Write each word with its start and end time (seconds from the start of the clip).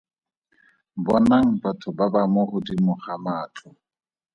Bonang 1.03 1.47
batho 1.61 1.89
ba 1.97 2.05
ba 2.13 2.23
mo 2.33 2.41
godimo 2.51 2.93
ga 3.01 3.15
matlo. 3.23 3.69